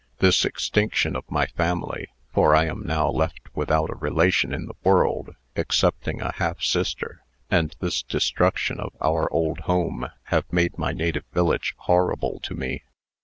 This 0.17 0.45
extinction 0.45 1.15
of 1.15 1.29
my 1.29 1.45
family 1.45 2.07
for 2.33 2.55
I 2.55 2.65
am 2.65 2.87
now 2.87 3.07
left 3.07 3.39
without 3.55 3.91
a 3.91 3.95
relation 3.95 4.51
in 4.51 4.65
the 4.65 4.73
world, 4.83 5.35
excepting 5.55 6.21
a 6.21 6.33
half 6.37 6.63
sister 6.63 7.21
and 7.51 7.75
this 7.79 8.01
destruction 8.01 8.79
of 8.79 8.93
our 8.99 9.31
old 9.31 9.59
home, 9.59 10.07
have 10.23 10.51
made 10.51 10.75
my 10.75 10.91
native 10.91 11.25
village 11.33 11.75
horrible 11.77 12.39
to 12.39 12.55
me. 12.55 12.81